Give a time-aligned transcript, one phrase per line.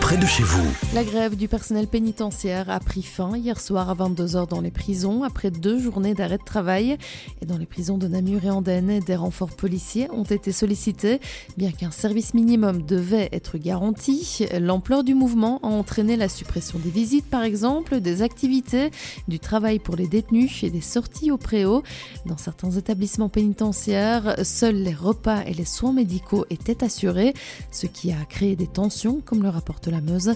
[0.00, 0.68] près de chez vous.
[0.94, 5.22] La grève du personnel pénitentiaire a pris fin hier soir à 22h dans les prisons
[5.22, 6.98] après deux journées d'arrêt de travail.
[7.40, 11.20] Et dans les prisons de Namur et Andenne, des renforts policiers ont été sollicités.
[11.56, 16.90] Bien qu'un service minimum devait être garanti, l'ampleur du mouvement a entraîné la suppression des
[16.90, 18.90] visites par exemple, des activités,
[19.28, 21.82] du travail pour les détenus et des sorties au préau.
[22.26, 27.32] Dans certains établissements pénitentiaires, seuls les repas et les soins médicaux étaient assurés,
[27.70, 29.48] ce qui a créé des tensions, comme le
[29.90, 30.34] la Meuse.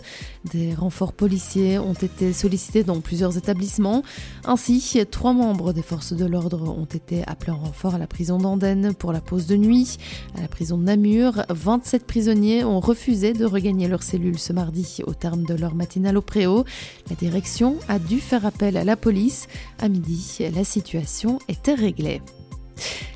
[0.52, 4.02] Des renforts policiers ont été sollicités dans plusieurs établissements.
[4.44, 8.38] Ainsi, trois membres des forces de l'ordre ont été appelés en renfort à la prison
[8.38, 9.96] d'Andenne pour la pause de nuit.
[10.36, 15.00] À la prison de Namur, 27 prisonniers ont refusé de regagner leur cellule ce mardi
[15.06, 16.64] au terme de leur matinale au préau.
[17.10, 19.46] La direction a dû faire appel à la police.
[19.78, 22.20] À midi, la situation était réglée.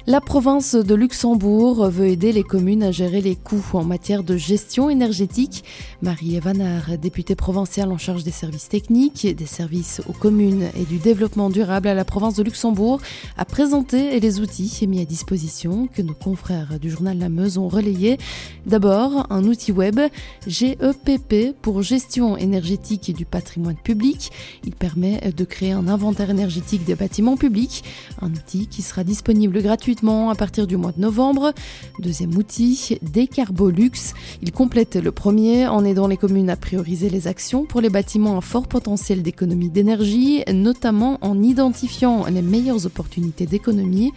[0.07, 4.39] La province de Luxembourg veut aider les communes à gérer les coûts en matière de
[4.39, 5.65] gestion énergétique.
[6.01, 10.97] Marie Evanard, députée provinciale en charge des services techniques, des services aux communes et du
[10.97, 13.03] développement durable à la province de Luxembourg,
[13.37, 17.69] a présenté les outils mis à disposition que nos confrères du journal La Meuse ont
[17.69, 18.17] relayés.
[18.65, 20.01] D'abord, un outil web
[20.47, 24.31] GEPP pour gestion énergétique du patrimoine public.
[24.65, 27.85] Il permet de créer un inventaire énergétique des bâtiments publics,
[28.23, 31.53] un outil qui sera disponible gratuitement à partir du mois de novembre.
[31.99, 34.15] Deuxième outil, Décarbolux.
[34.43, 38.39] Il complète le premier en aidant les communes à prioriser les actions pour les bâtiments
[38.39, 44.13] à fort potentiel d'économie d'énergie, notamment en identifiant les meilleures opportunités d'économie.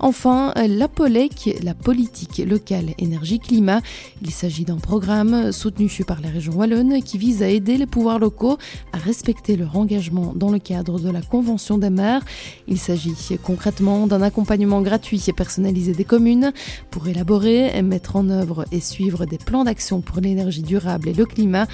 [0.00, 3.80] Enfin, la POLEC, la politique locale énergie-climat.
[4.22, 8.18] Il s'agit d'un programme soutenu par la région Wallonne qui vise à aider les pouvoirs
[8.18, 8.58] locaux
[8.92, 12.22] à respecter leur engagement dans le cadre de la Convention des maires.
[12.68, 16.52] Il s'agit concrètement d'un accompagnement gratuit et personnalisé des communes
[16.90, 21.26] pour élaborer, mettre en œuvre et suivre des plans d'action pour l'énergie durable et le
[21.26, 21.66] climat.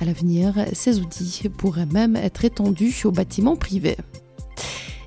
[0.00, 3.96] À l'avenir, ces outils pourraient même être étendus aux bâtiments privés.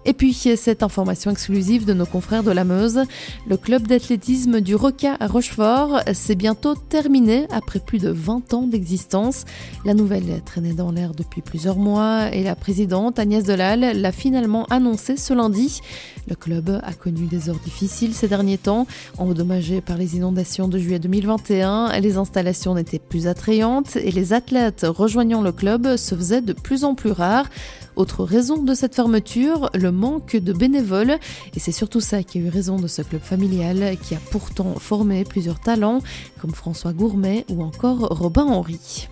[0.09, 3.01] Et puis, cette information exclusive de nos confrères de la Meuse,
[3.45, 8.67] le club d'athlétisme du Roca à Rochefort s'est bientôt terminé après plus de 20 ans
[8.67, 9.43] d'existence.
[9.83, 14.65] La nouvelle traînait dans l'air depuis plusieurs mois et la présidente Agnès Delal l'a finalement
[14.67, 15.81] annoncé ce lundi.
[16.29, 18.87] Le club a connu des heures difficiles ces derniers temps,
[19.17, 21.99] endommagé par les inondations de juillet 2021.
[21.99, 26.85] Les installations n'étaient plus attrayantes et les athlètes rejoignant le club se faisaient de plus
[26.85, 27.49] en plus rares.
[27.97, 31.17] Autre raison de cette fermeture, le manque de bénévoles.
[31.55, 34.75] Et c'est surtout ça qui a eu raison de ce club familial qui a pourtant
[34.75, 36.01] formé plusieurs talents
[36.39, 39.09] comme François Gourmet ou encore Robin Henry.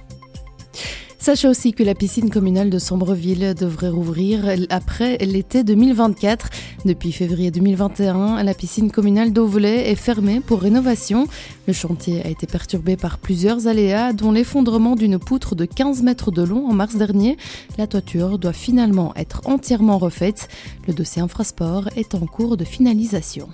[1.17, 6.49] Sachez aussi que la piscine communale de Sombreville devrait rouvrir après l'été 2024.
[6.85, 11.27] Depuis février 2021, la piscine communale d'Auvelay est fermée pour rénovation.
[11.65, 16.29] Le chantier a été perturbé par plusieurs aléas, dont l'effondrement d'une poutre de 15 mètres
[16.29, 17.37] de long en mars dernier.
[17.79, 20.47] La toiture doit finalement être entièrement refaite.
[20.87, 23.49] Le dossier infrasport est en cours de finalisation.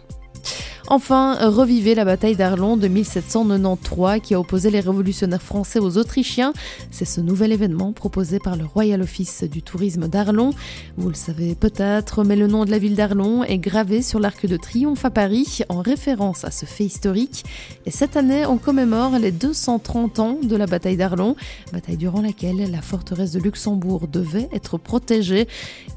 [0.87, 6.53] Enfin, revivez la bataille d'Arlon de 1793 qui a opposé les révolutionnaires français aux Autrichiens.
[6.89, 10.51] C'est ce nouvel événement proposé par le Royal Office du tourisme d'Arlon.
[10.97, 14.45] Vous le savez peut-être, mais le nom de la ville d'Arlon est gravé sur l'arc
[14.45, 17.45] de triomphe à Paris en référence à ce fait historique.
[17.85, 21.35] Et cette année, on commémore les 230 ans de la bataille d'Arlon,
[21.71, 25.47] bataille durant laquelle la forteresse de Luxembourg devait être protégée.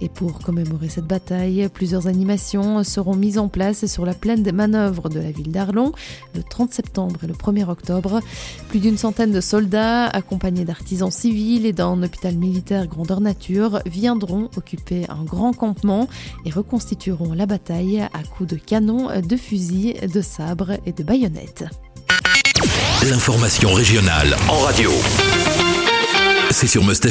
[0.01, 4.53] Et pour commémorer cette bataille, plusieurs animations seront mises en place sur la plaine des
[4.75, 5.93] de la ville d'Arlon
[6.35, 8.21] le 30 septembre et le 1er octobre.
[8.69, 14.51] Plus d'une centaine de soldats, accompagnés d'artisans civils et d'un hôpital militaire grandeur nature, viendront
[14.57, 16.09] occuper un grand campement
[16.45, 21.65] et reconstitueront la bataille à coups de canons, de fusils, de sabres et de baïonnettes.
[23.09, 24.91] L'information régionale en radio.
[26.51, 27.09] C'est sur Must.